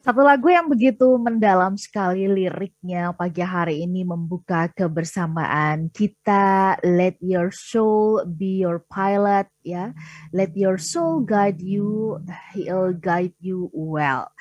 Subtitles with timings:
[0.00, 7.52] Satu lagu yang begitu mendalam sekali liriknya pagi hari ini membuka kebersamaan kita Let Your
[7.52, 9.92] Soul Be Your Pilot ya.
[10.32, 12.16] Let Your Soul Guide You,
[12.56, 14.32] He'll Guide You Well.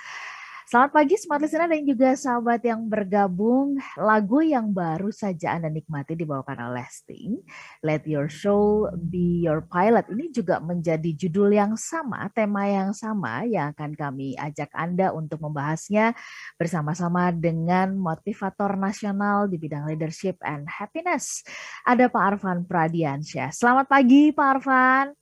[0.69, 3.81] Selamat pagi Smart Listener dan juga sahabat yang bergabung.
[3.97, 7.41] Lagu yang baru saja Anda nikmati dibawakan oleh Sting.
[7.81, 10.13] Let Your Soul Be Your Pilot.
[10.13, 15.41] Ini juga menjadi judul yang sama, tema yang sama yang akan kami ajak Anda untuk
[15.41, 16.13] membahasnya
[16.61, 21.41] bersama-sama dengan motivator nasional di bidang leadership and happiness.
[21.81, 23.49] Ada Pak Arfan Pradiansyah.
[23.57, 25.17] Selamat pagi Pak Arfan.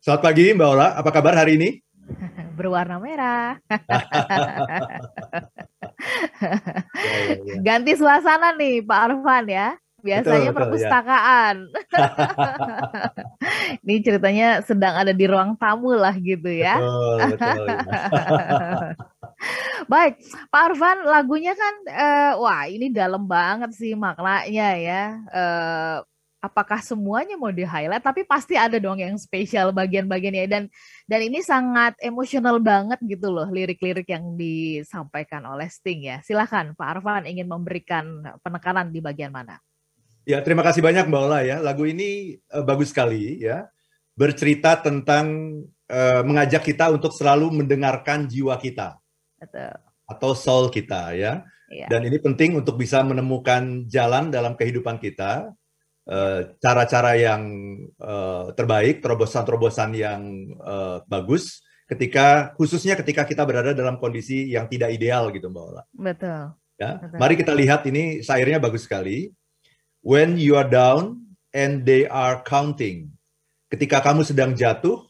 [0.00, 1.85] Selamat pagi Mbak Ola, apa kabar hari ini?
[2.58, 3.58] berwarna merah.
[5.96, 6.52] Ya,
[7.24, 7.56] ya, ya.
[7.64, 9.68] Ganti suasana nih Pak Arfan ya.
[10.04, 11.56] Biasanya betul, betul, perpustakaan.
[11.72, 12.06] Ya.
[13.82, 16.78] Ini ceritanya sedang ada di ruang tamu lah gitu ya.
[16.78, 17.80] Betul, betul, ya.
[19.90, 20.12] Baik,
[20.52, 25.02] Pak Arfan, lagunya kan, uh, wah ini dalam banget sih maknanya ya.
[25.32, 25.96] Uh,
[26.40, 30.46] apakah semuanya mau di highlight tapi pasti ada dong yang spesial bagian-bagiannya.
[30.46, 30.64] Dan
[31.08, 36.18] dan ini sangat emosional banget gitu loh lirik-lirik yang disampaikan oleh Sting ya.
[36.22, 39.58] Silahkan Pak Arfan ingin memberikan penekanan di bagian mana?
[40.26, 41.56] Ya terima kasih banyak Mbak Ola ya.
[41.62, 43.66] Lagu ini uh, bagus sekali ya.
[44.16, 45.26] Bercerita tentang
[45.92, 48.96] uh, mengajak kita untuk selalu mendengarkan jiwa kita.
[49.36, 49.76] Betul.
[50.06, 51.42] atau soul kita ya.
[51.68, 55.50] ya dan ini penting untuk bisa menemukan jalan dalam kehidupan kita
[56.62, 57.42] cara-cara uh, yang
[57.98, 60.22] uh, terbaik, terobosan-terobosan yang
[60.62, 65.82] uh, bagus ketika khususnya ketika kita berada dalam kondisi yang tidak ideal gitu Mbak Ola.
[65.94, 66.42] Betul.
[66.78, 66.90] Ya.
[66.98, 67.18] Betul.
[67.18, 69.30] Mari kita lihat ini syairnya bagus sekali.
[70.06, 73.10] When you are down and they are counting.
[73.66, 75.02] Ketika kamu sedang jatuh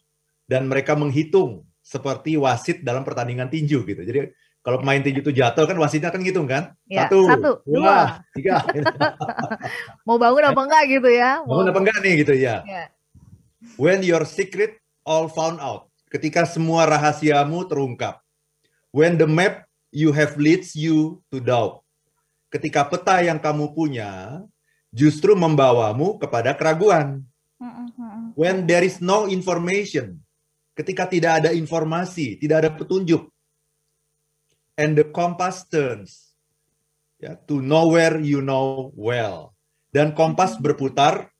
[0.48, 4.00] dan mereka menghitung seperti wasit dalam pertandingan tinju gitu.
[4.00, 4.32] Jadi
[4.66, 6.74] kalau pemain tinju itu jatuh kan wasitnya kan ngitung kan?
[6.90, 8.66] Ya, satu, satu, dua, tiga.
[10.10, 11.46] Mau bangun apa enggak gitu ya?
[11.46, 11.62] Mau...
[11.62, 12.66] Bangun apa enggak nih gitu ya?
[12.66, 12.90] ya.
[13.78, 15.86] When your secret all found out.
[16.10, 18.18] Ketika semua rahasiamu terungkap.
[18.90, 21.86] When the map you have leads you to doubt.
[22.50, 24.42] Ketika peta yang kamu punya
[24.90, 27.22] justru membawamu kepada keraguan.
[28.34, 30.18] When there is no information.
[30.74, 33.30] Ketika tidak ada informasi, tidak ada petunjuk
[34.76, 36.36] and the compass turns
[37.16, 39.56] ya to nowhere you know well.
[39.90, 40.64] Dan kompas mm-hmm.
[40.64, 41.32] berputar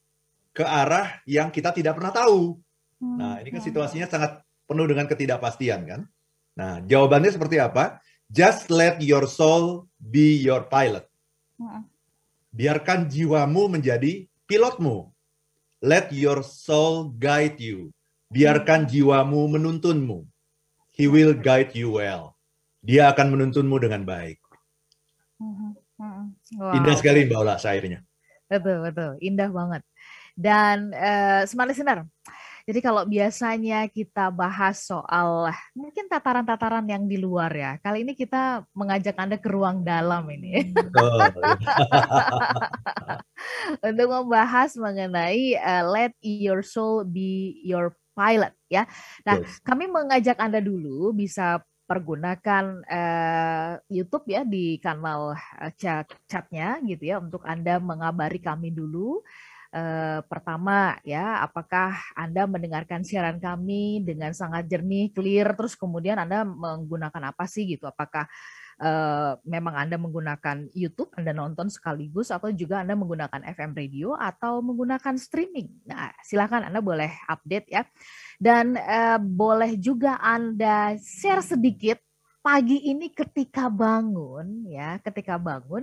[0.57, 2.57] ke arah yang kita tidak pernah tahu.
[2.97, 3.69] Nah, ini kan mm-hmm.
[3.69, 6.01] situasinya sangat penuh dengan ketidakpastian kan.
[6.57, 8.01] Nah, jawabannya seperti apa?
[8.33, 11.05] Just let your soul be your pilot.
[12.57, 15.13] Biarkan jiwamu menjadi pilotmu.
[15.85, 17.93] Let your soul guide you.
[18.33, 20.25] Biarkan jiwamu menuntunmu.
[20.97, 22.36] He will guide you well
[22.87, 24.39] dia akan menuntunmu dengan baik.
[25.43, 25.71] Mm-hmm.
[25.99, 26.27] Mm-hmm.
[26.63, 26.75] Wow.
[26.79, 28.07] Indah sekali Mbak Ola syairnya.
[28.47, 29.19] Betul, betul.
[29.19, 29.83] Indah banget.
[30.39, 32.07] Dan uh, smart listener,
[32.67, 38.67] jadi kalau biasanya kita bahas soal mungkin tataran-tataran yang di luar ya, kali ini kita
[38.75, 40.75] mengajak Anda ke ruang dalam ini.
[43.87, 48.83] Untuk membahas mengenai uh, let your soul be your pilot ya.
[49.23, 49.63] Nah, yes.
[49.63, 57.15] kami mengajak Anda dulu bisa pergunakan uh, YouTube ya di kanal uh, chat chatnya gitu
[57.15, 59.23] ya untuk anda mengabari kami dulu.
[59.77, 66.43] Uh, pertama ya apakah anda mendengarkan siaran kami dengan sangat jernih clear terus kemudian anda
[66.43, 67.87] menggunakan apa sih gitu?
[67.87, 68.27] Apakah
[68.76, 74.60] Uh, memang Anda menggunakan YouTube, Anda nonton sekaligus, atau juga Anda menggunakan FM radio atau
[74.60, 75.88] menggunakan streaming.
[75.88, 77.88] Nah, silakan Anda boleh update ya.
[78.37, 82.04] Dan uh, boleh juga Anda share sedikit
[82.47, 85.82] pagi ini ketika bangun ya, ketika bangun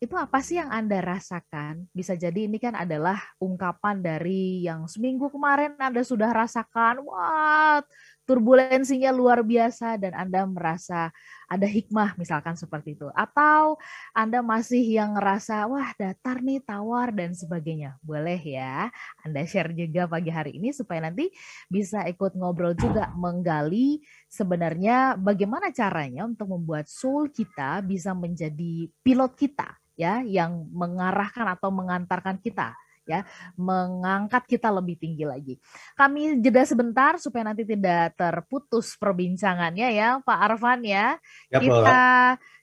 [0.00, 1.84] itu apa sih yang Anda rasakan?
[1.92, 7.84] Bisa jadi ini kan adalah ungkapan dari yang seminggu kemarin Anda sudah rasakan, wah
[8.28, 11.08] turbulensinya luar biasa dan Anda merasa
[11.48, 13.08] ada hikmah misalkan seperti itu.
[13.16, 13.80] Atau
[14.12, 17.96] Anda masih yang ngerasa wah datar nih tawar dan sebagainya.
[18.04, 18.92] Boleh ya
[19.24, 21.32] Anda share juga pagi hari ini supaya nanti
[21.72, 29.32] bisa ikut ngobrol juga menggali sebenarnya bagaimana caranya untuk membuat soul kita bisa menjadi pilot
[29.40, 32.76] kita ya yang mengarahkan atau mengantarkan kita
[33.08, 33.24] ya,
[33.56, 35.54] mengangkat kita lebih tinggi lagi.
[35.96, 41.16] Kami jeda sebentar supaya nanti tidak terputus perbincangannya ya, Pak Arfan ya.
[41.48, 42.00] ya kita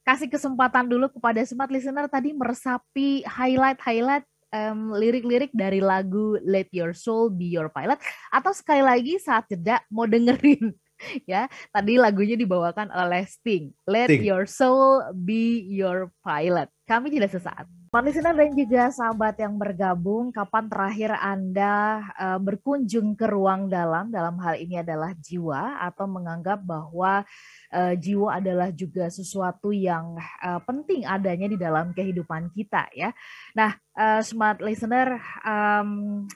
[0.05, 6.93] kasih kesempatan dulu kepada smart listener tadi meresapi highlight-highlight um, lirik-lirik dari lagu Let Your
[6.93, 7.97] Soul Be Your Pilot
[8.29, 10.77] atau sekali lagi saat jeda mau dengerin
[11.31, 13.71] ya, tadi lagunya dibawakan oleh Sting.
[13.87, 14.23] Let Sting.
[14.23, 16.71] your soul be your pilot.
[16.87, 17.67] Kami tidak sesaat.
[18.03, 24.35] Listener dan juga sahabat yang bergabung, kapan terakhir Anda uh, berkunjung ke ruang dalam, dalam
[24.43, 27.23] hal ini adalah jiwa, atau menganggap bahwa
[27.71, 33.15] uh, jiwa adalah juga sesuatu yang uh, penting adanya di dalam kehidupan kita ya.
[33.55, 35.15] Nah, uh, smart listener,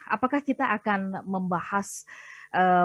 [0.07, 2.07] apakah kita akan membahas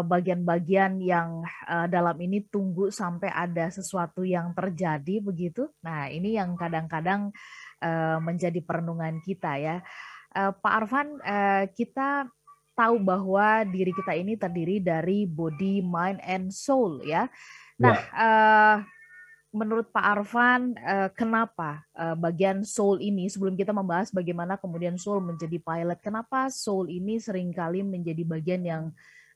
[0.04, 1.40] bagian-bagian yang
[1.88, 5.72] dalam ini tunggu sampai ada sesuatu yang terjadi begitu?
[5.80, 7.32] Nah, ini yang kadang-kadang
[7.84, 9.76] uh, menjadi perenungan kita ya.
[10.32, 12.26] Uh, Pak Arfan, uh, kita
[12.74, 17.30] tahu bahwa diri kita ini terdiri dari body, mind, and soul ya.
[17.78, 18.10] Nah, ya.
[18.18, 18.76] uh,
[19.54, 25.22] menurut Pak Arfan, uh, kenapa uh, bagian soul ini sebelum kita membahas bagaimana kemudian soul
[25.22, 28.84] menjadi pilot, kenapa soul ini sering kali menjadi bagian yang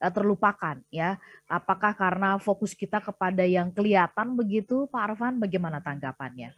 [0.02, 1.14] uh, terlupakan ya?
[1.46, 5.38] Apakah karena fokus kita kepada yang kelihatan begitu, Pak Arfan?
[5.38, 6.50] Bagaimana tanggapannya?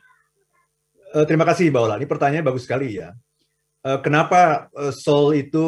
[1.11, 1.95] Uh, terima kasih Mbak Ola.
[1.99, 3.11] Ini pertanyaan bagus sekali ya.
[3.83, 5.67] Uh, kenapa uh, soul itu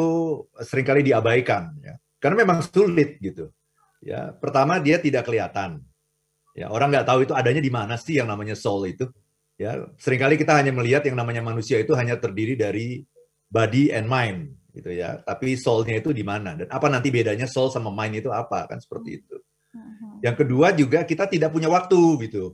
[0.63, 1.75] sering kali diabaikan?
[1.83, 1.99] Ya?
[2.23, 3.51] Karena memang sulit gitu.
[4.03, 5.83] Ya, pertama dia tidak kelihatan.
[6.55, 9.07] Ya, orang nggak tahu itu adanya di mana sih yang namanya soul itu.
[9.59, 13.03] Ya, sering kali kita hanya melihat yang namanya manusia itu hanya terdiri dari
[13.51, 15.19] body and mind, gitu ya.
[15.23, 18.79] Tapi soulnya itu di mana dan apa nanti bedanya soul sama mind itu apa kan
[18.79, 19.35] seperti itu.
[19.73, 20.19] Uh-huh.
[20.23, 22.53] Yang kedua juga kita tidak punya waktu gitu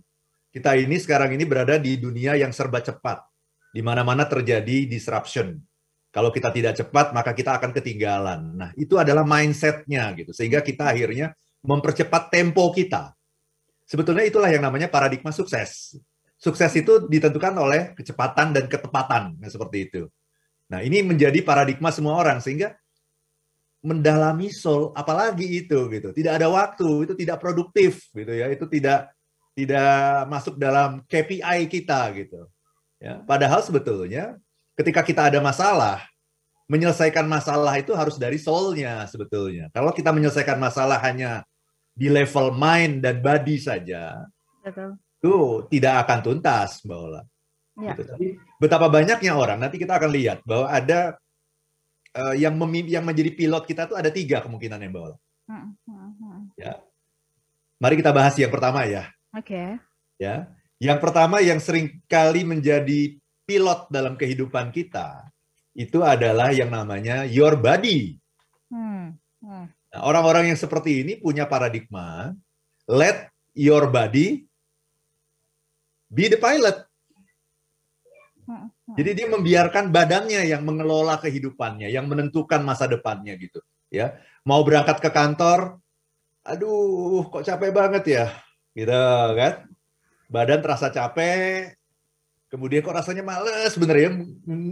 [0.50, 3.22] kita ini sekarang ini berada di dunia yang serba cepat,
[3.70, 5.62] di mana-mana terjadi disruption.
[6.10, 8.42] Kalau kita tidak cepat, maka kita akan ketinggalan.
[8.58, 13.14] Nah, itu adalah mindsetnya gitu, sehingga kita akhirnya mempercepat tempo kita.
[13.86, 16.02] Sebetulnya itulah yang namanya paradigma sukses.
[16.40, 20.02] Sukses itu ditentukan oleh kecepatan dan ketepatan, nah, seperti itu.
[20.74, 22.74] Nah, ini menjadi paradigma semua orang, sehingga
[23.86, 26.10] mendalami soul, apalagi itu gitu.
[26.10, 29.14] Tidak ada waktu, itu tidak produktif gitu ya, itu tidak
[29.60, 32.48] tidak masuk dalam KPI kita gitu.
[33.00, 34.40] Ya, padahal sebetulnya
[34.80, 36.08] ketika kita ada masalah,
[36.72, 39.68] menyelesaikan masalah itu harus dari soulnya sebetulnya.
[39.76, 41.44] Kalau kita menyelesaikan masalah hanya
[41.92, 44.24] di level mind dan body saja,
[44.64, 44.96] Betul.
[45.20, 45.36] itu
[45.76, 47.22] tidak akan tuntas, Mbak Ola.
[47.80, 47.92] Ya.
[47.92, 48.04] Gitu.
[48.08, 51.20] Tapi betapa banyaknya orang, nanti kita akan lihat bahwa ada
[52.16, 52.56] uh, yang
[52.88, 55.18] yang menjadi pilot kita tuh ada tiga kemungkinan Mbak Ola.
[55.50, 56.42] Hmm, hmm, hmm.
[56.56, 56.80] Ya.
[57.82, 59.10] Mari kita bahas yang pertama ya.
[59.38, 59.54] Oke.
[59.54, 59.70] Okay.
[60.18, 60.50] Ya.
[60.80, 65.28] Yang pertama yang sering kali menjadi pilot dalam kehidupan kita
[65.76, 68.18] itu adalah yang namanya your body.
[68.72, 69.20] Hmm.
[69.44, 69.68] Hmm.
[69.70, 72.34] Nah, orang-orang yang seperti ini punya paradigma
[72.90, 74.46] let your body
[76.10, 76.86] be the pilot.
[78.50, 78.96] Hmm, hmm.
[78.98, 83.62] Jadi dia membiarkan badannya yang mengelola kehidupannya, yang menentukan masa depannya gitu,
[83.94, 84.18] ya.
[84.42, 85.78] Mau berangkat ke kantor,
[86.42, 88.26] aduh kok capek banget ya
[88.80, 88.96] gitu
[89.36, 89.68] kan?
[90.32, 91.76] Badan terasa capek
[92.50, 94.10] kemudian kok rasanya males bener ya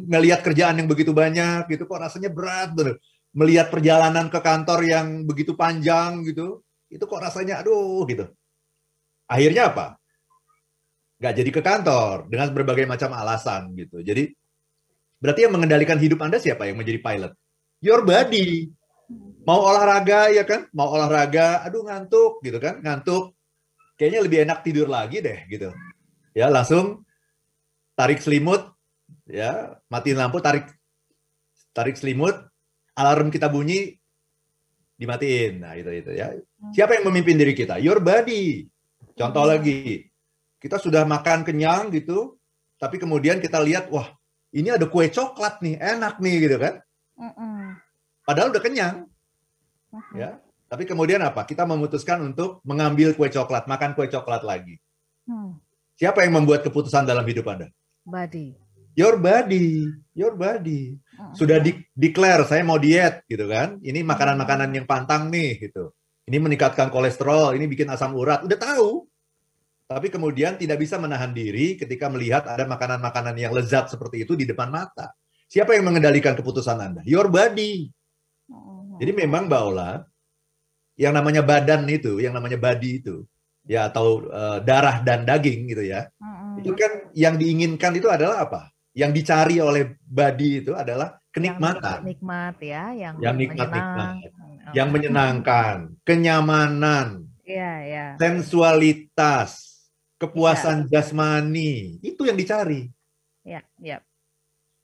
[0.10, 2.98] ngelihat kerjaan yang begitu banyak gitu kok rasanya berat bener.
[3.38, 8.26] Melihat perjalanan ke kantor yang begitu panjang gitu itu kok rasanya aduh gitu.
[9.30, 10.02] Akhirnya apa?
[11.22, 14.02] Nggak jadi ke kantor dengan berbagai macam alasan gitu.
[14.02, 14.34] Jadi
[15.22, 17.34] berarti yang mengendalikan hidup anda siapa yang menjadi pilot?
[17.86, 18.74] Your body.
[19.46, 20.66] Mau olahraga ya kan?
[20.74, 22.82] Mau olahraga aduh ngantuk gitu kan?
[22.82, 23.37] Ngantuk
[23.98, 25.74] kayaknya lebih enak tidur lagi deh gitu.
[26.38, 27.04] Ya langsung
[27.98, 28.62] tarik selimut,
[29.26, 30.70] ya matiin lampu, tarik
[31.74, 32.38] tarik selimut,
[32.94, 33.98] alarm kita bunyi,
[35.02, 35.62] dimatiin.
[35.66, 36.34] Nah itu itu ya.
[36.74, 37.82] Siapa yang memimpin diri kita?
[37.82, 38.70] Your body.
[39.18, 39.52] Contoh hmm.
[39.58, 40.06] lagi,
[40.62, 42.38] kita sudah makan kenyang gitu,
[42.78, 44.14] tapi kemudian kita lihat, wah
[44.54, 46.78] ini ada kue coklat nih, enak nih gitu kan.
[48.22, 49.10] Padahal udah kenyang.
[50.14, 50.38] Ya,
[50.68, 51.48] tapi kemudian apa?
[51.48, 54.76] Kita memutuskan untuk mengambil kue coklat, makan kue coklat lagi.
[55.24, 55.56] Hmm.
[55.96, 57.72] Siapa yang membuat keputusan dalam hidup Anda?
[58.04, 58.54] Body.
[59.00, 61.00] Your body, your body.
[61.16, 61.32] Hmm.
[61.32, 63.80] Sudah di declare saya mau diet gitu kan.
[63.80, 65.96] Ini makanan-makanan yang pantang nih gitu.
[66.28, 68.44] Ini meningkatkan kolesterol, ini bikin asam urat.
[68.44, 69.08] Udah tahu.
[69.88, 74.44] Tapi kemudian tidak bisa menahan diri ketika melihat ada makanan-makanan yang lezat seperti itu di
[74.44, 75.16] depan mata.
[75.48, 77.02] Siapa yang mengendalikan keputusan Anda?
[77.08, 77.88] Your body.
[78.52, 79.00] Hmm.
[79.00, 80.04] Jadi memang Mbak Ola,
[80.98, 83.24] yang namanya badan itu, yang namanya body itu,
[83.70, 86.10] ya atau uh, darah dan daging gitu ya.
[86.18, 86.60] Mm-hmm.
[86.66, 88.74] Itu kan yang diinginkan itu adalah apa?
[88.98, 92.02] Yang dicari oleh body itu adalah kenikmatan.
[92.02, 94.16] Yang nikmat ya, yang yang nikmat nikmat,
[94.74, 98.06] yang menyenangkan, kenyamanan, ya, ya.
[98.18, 99.78] sensualitas,
[100.18, 100.98] kepuasan ya.
[100.98, 102.90] jasmani, itu yang dicari.
[103.46, 104.02] Ya, ya.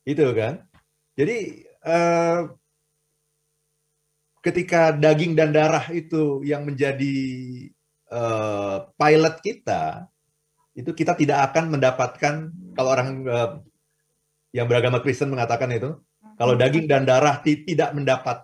[0.05, 0.61] Itu kan.
[1.17, 2.53] Jadi uh,
[4.43, 7.15] ketika daging dan darah itu yang menjadi
[8.11, 10.11] uh, pilot kita
[10.75, 13.51] itu kita tidak akan mendapatkan kalau orang uh,
[14.51, 15.95] yang beragama Kristen mengatakan itu
[16.35, 18.43] kalau daging dan darah tidak mendapat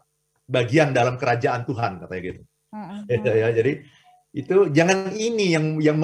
[0.50, 2.42] bagian dalam kerajaan Tuhan katanya gitu.
[3.10, 3.72] ya, ya, jadi
[4.30, 5.98] itu jangan ini yang yang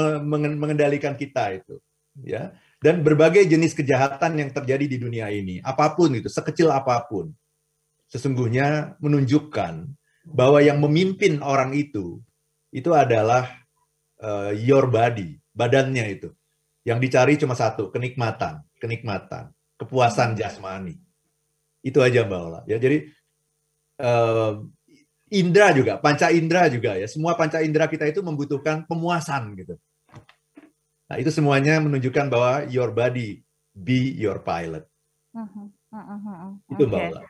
[0.58, 1.78] mengendalikan kita itu
[2.22, 2.54] ya.
[2.82, 7.34] Dan berbagai jenis kejahatan yang terjadi di dunia ini apa pun itu sekecil apa pun
[8.10, 9.74] sesungguhnya menunjukkan
[10.26, 12.22] bahwa yang memimpin orang itu
[12.74, 13.50] itu adalah
[14.22, 16.30] uh, your body badannya itu
[16.86, 20.98] yang dicari cuma satu kenikmatan kenikmatan kepuasan jasmani
[21.86, 23.10] itu aja mbak Ola ya jadi
[24.02, 24.66] uh,
[25.32, 27.08] indera juga, panca indera juga ya.
[27.10, 29.76] Semua panca indera kita itu membutuhkan pemuasan gitu.
[31.06, 33.46] Nah, itu semuanya menunjukkan bahwa your body
[33.76, 34.86] be your pilot.
[35.36, 36.52] Uh-huh, uh-huh, uh-huh.
[36.74, 37.10] Itu okay.
[37.12, 37.24] Mbak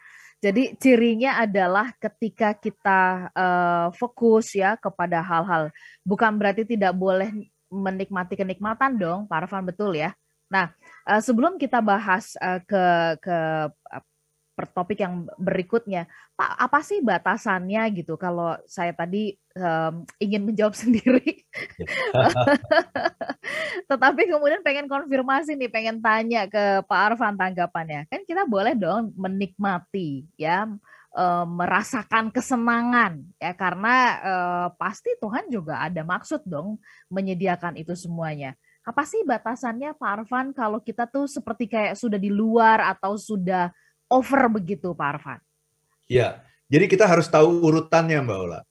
[0.44, 5.74] Jadi cirinya adalah ketika kita uh, fokus ya kepada hal-hal
[6.06, 7.32] bukan berarti tidak boleh
[7.72, 10.14] menikmati kenikmatan dong, Pak Arfan betul ya.
[10.52, 10.70] Nah,
[11.10, 12.84] uh, sebelum kita bahas uh, ke
[13.20, 13.38] ke
[14.56, 16.08] per topik yang berikutnya.
[16.34, 21.44] Pak, apa sih batasannya gitu kalau saya tadi um, ingin menjawab sendiri.
[23.92, 28.08] Tetapi kemudian pengen konfirmasi nih, pengen tanya ke Pak Arfan tanggapannya.
[28.08, 30.66] Kan kita boleh dong menikmati ya
[31.48, 36.76] merasakan kesenangan ya karena uh, pasti Tuhan juga ada maksud dong
[37.08, 38.52] menyediakan itu semuanya.
[38.84, 43.72] Apa sih batasannya Pak Arfan kalau kita tuh seperti kayak sudah di luar atau sudah
[44.16, 45.40] over begitu Pak Arfan?
[46.08, 48.60] Ya, jadi kita harus tahu urutannya Mbak Ola.
[48.62, 48.64] Oke.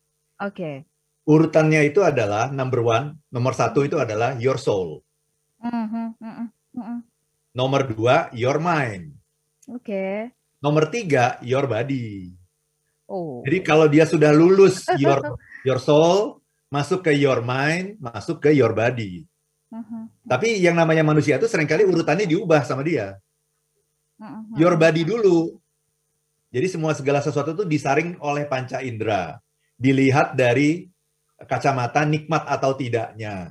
[0.51, 0.77] Okay.
[1.25, 5.01] Urutannya itu adalah number one, nomor satu itu adalah your soul.
[5.65, 6.35] Mm -hmm, mm
[6.77, 6.99] -hmm.
[7.57, 9.17] Nomor dua, your mind.
[9.73, 9.89] Oke.
[9.89, 10.15] Okay.
[10.61, 12.33] Nomor tiga, your body.
[13.09, 13.41] Oh.
[13.45, 18.77] Jadi kalau dia sudah lulus your your soul, masuk ke your mind, masuk ke your
[18.77, 19.25] body.
[19.73, 20.05] Uh -huh.
[20.29, 23.17] Tapi yang namanya manusia itu sering kali urutannya diubah sama dia.
[24.57, 25.59] Your body dulu.
[26.55, 29.43] Jadi semua segala sesuatu itu disaring oleh panca indera.
[29.75, 30.87] Dilihat dari
[31.35, 33.51] kacamata nikmat atau tidaknya.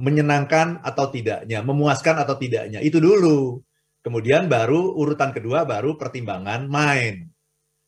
[0.00, 2.78] Menyenangkan atau tidaknya, memuaskan atau tidaknya.
[2.80, 3.60] Itu dulu.
[4.00, 7.28] Kemudian baru urutan kedua baru pertimbangan mind.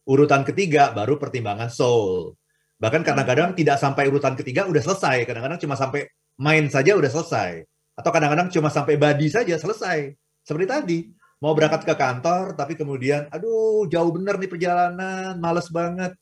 [0.04, 2.36] Urutan ketiga baru pertimbangan soul.
[2.82, 5.22] Bahkan kadang-kadang tidak sampai urutan ketiga udah selesai.
[5.24, 7.62] Kadang-kadang cuma sampai mind saja udah selesai.
[7.94, 10.12] Atau kadang-kadang cuma sampai body saja selesai.
[10.42, 10.98] Seperti tadi
[11.42, 16.14] mau berangkat ke kantor tapi kemudian aduh jauh bener nih perjalanan males banget.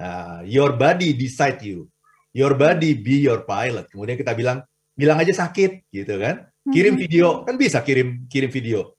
[0.00, 1.84] Nah, your body decide you.
[2.32, 3.92] Your body be your pilot.
[3.92, 4.64] Kemudian kita bilang
[4.96, 6.48] bilang aja sakit gitu kan.
[6.64, 7.02] Kirim hmm.
[7.04, 8.96] video kan bisa kirim kirim video.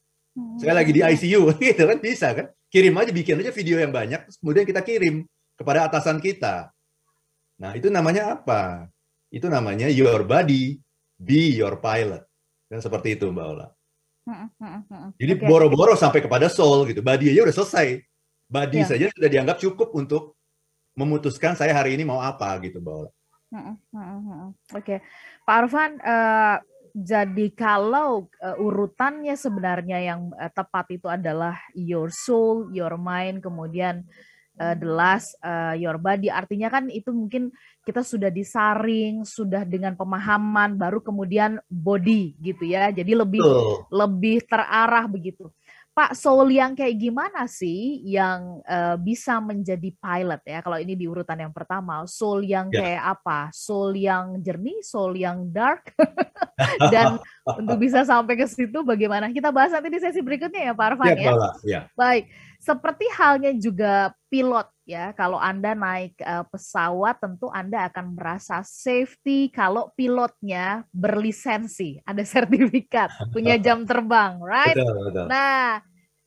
[0.62, 2.46] Saya lagi di ICU gitu kan bisa kan.
[2.70, 5.26] Kirim aja bikin aja video yang banyak kemudian kita kirim
[5.58, 6.70] kepada atasan kita.
[7.58, 8.86] Nah itu namanya apa?
[9.34, 10.78] Itu namanya your body
[11.18, 12.22] be your pilot.
[12.70, 13.79] Kan seperti itu mbak Ola
[15.20, 15.48] jadi okay.
[15.48, 17.00] boro-boro sampai kepada soul gitu.
[17.04, 17.88] Body aja udah selesai.
[18.50, 18.90] Body yeah.
[18.90, 20.38] saja sudah dianggap cukup untuk
[20.98, 23.14] memutuskan saya hari ini mau apa gitu, Mbak Oke,
[24.74, 25.00] okay.
[25.42, 26.62] Pak Arfan, uh,
[26.94, 34.06] jadi kalau uh, urutannya sebenarnya yang uh, tepat itu adalah your soul, your mind, kemudian
[34.06, 36.28] uh, the last uh, your body.
[36.28, 37.50] Artinya kan itu mungkin
[37.88, 42.92] kita sudah disaring, sudah dengan pemahaman, baru kemudian body gitu ya.
[42.92, 43.88] Jadi lebih oh.
[43.90, 45.48] lebih terarah begitu.
[46.00, 50.64] Pak soul yang kayak gimana sih yang uh, bisa menjadi pilot ya?
[50.64, 52.80] Kalau ini di urutan yang pertama, soul yang yeah.
[52.96, 53.40] kayak apa?
[53.52, 55.92] Soul yang jernih, soul yang dark,
[56.94, 57.20] dan
[57.58, 59.32] untuk bisa sampai ke situ bagaimana?
[59.34, 61.34] Kita bahas nanti di sesi berikutnya ya, Pak Arfan yeah, ya.
[61.66, 61.84] Yeah.
[61.98, 62.30] Baik,
[62.60, 65.16] seperti halnya juga pilot ya.
[65.18, 73.10] Kalau Anda naik uh, pesawat, tentu Anda akan merasa safety kalau pilotnya berlisensi, ada sertifikat,
[73.34, 74.78] punya jam terbang, right?
[74.78, 75.26] Betul, betul.
[75.26, 75.82] Nah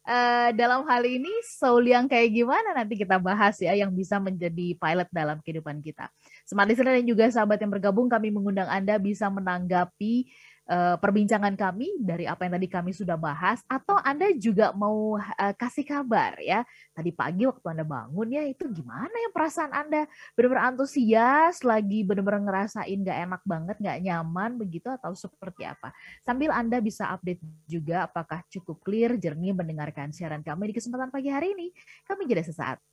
[0.06, 4.74] uh, dalam hal ini soul yang kayak gimana nanti kita bahas ya yang bisa menjadi
[4.78, 6.10] pilot dalam kehidupan kita.
[6.46, 10.30] Smart listener dan juga sahabat yang bergabung kami mengundang Anda bisa menanggapi
[10.68, 15.54] uh, perbincangan kami dari apa yang tadi kami sudah bahas atau Anda juga mau uh,
[15.56, 16.62] kasih kabar ya.
[16.92, 20.06] Tadi pagi waktu Anda bangun ya itu gimana ya perasaan Anda?
[20.36, 25.90] Benar-benar antusias, lagi benar-benar ngerasain gak enak banget, gak nyaman begitu atau seperti apa?
[26.22, 31.32] Sambil Anda bisa update juga apakah cukup clear, jernih mendengarkan siaran kami di kesempatan pagi
[31.32, 31.72] hari ini.
[32.04, 32.91] Kami jeda sesaat.